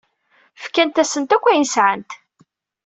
Fkant-asent 0.63 1.35
akk 1.35 1.45
ayen 1.49 1.65
sɛant. 1.73 2.11